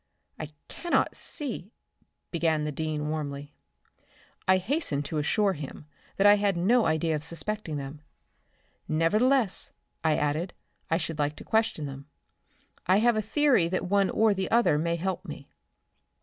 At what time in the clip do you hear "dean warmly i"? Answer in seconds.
2.71-4.57